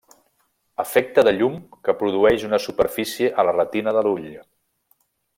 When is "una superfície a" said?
2.47-3.49